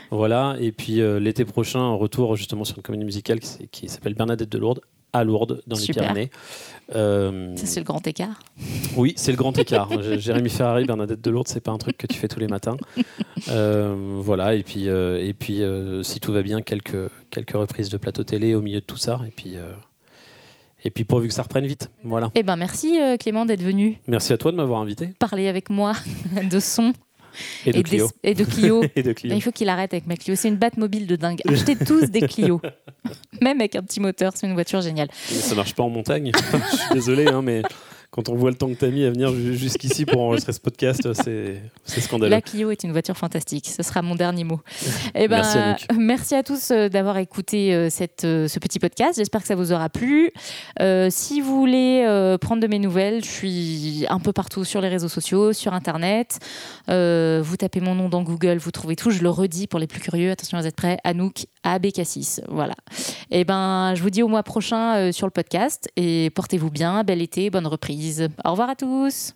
[0.10, 0.56] Voilà.
[0.60, 4.16] Et puis euh, l'été prochain, un retour justement sur une comédie musicale qui, qui s'appelle
[4.16, 4.82] Bernadette de Lourdes
[5.14, 6.04] à Lourdes, dans Super.
[6.04, 6.32] les Pyrénées.
[6.96, 8.40] Euh, Ça, c'est le grand écart.
[8.96, 9.90] oui, c'est le grand écart.
[10.20, 12.78] Jérémy Ferrari, Bernadette de Lourdes, c'est pas un truc que tu fais tous les matins.
[13.50, 14.56] Euh, voilà.
[14.56, 15.62] Et puis, euh, et puis
[16.04, 19.20] si tout va bien, quelques, quelques reprises de plateau télé au milieu de tout ça.
[19.28, 19.56] Et puis,
[20.84, 21.90] et puis pourvu que ça reprenne vite.
[22.04, 22.32] Voilà.
[22.36, 25.10] Eh ben, merci Clément d'être venu Merci à toi de m'avoir invité.
[25.20, 25.94] parler avec moi
[26.52, 26.94] de son
[27.66, 28.08] Et de et, Clio.
[28.24, 28.84] des- et de Clio.
[28.96, 29.34] Et de Clio.
[29.36, 30.36] Il faut qu'il arrête avec ma Clio.
[30.36, 31.42] C'est une batte mobile de dingue.
[31.48, 32.62] Achetez tous des Clio.
[33.42, 35.08] Même avec un petit moteur, c'est une voiture géniale.
[35.32, 36.32] Mais ça marche pas en montagne.
[36.72, 37.62] Je suis désolé, hein, mais
[38.10, 40.60] quand on voit le temps que t'as mis à venir ju- jusqu'ici pour enregistrer ce
[40.60, 42.32] podcast, c'est c'est scandaleux.
[42.32, 43.68] La Clio est une voiture fantastique.
[43.68, 44.62] Ce sera mon dernier mot.
[45.14, 49.16] Eh ben, Merci, à tous euh, d'avoir écouté euh, cette, euh, ce petit podcast.
[49.18, 50.32] J'espère que ça vous aura plu.
[50.80, 54.80] Euh, si vous voulez euh, prendre de mes nouvelles, je suis un peu partout sur
[54.82, 56.40] les réseaux sociaux, sur Internet.
[56.90, 59.12] Euh, vous tapez mon nom dans Google, vous trouvez tout.
[59.12, 60.32] Je le redis pour les plus curieux.
[60.32, 62.40] Attention, vous êtes prêts Anouk AB Cassis.
[62.48, 62.76] Voilà.
[63.32, 65.90] Et ben, je vous dis au mois prochain sur le podcast.
[65.98, 67.04] Et portez-vous bien.
[67.04, 67.97] Bel été, bonne reprise.
[68.46, 69.34] Au revoir à tous.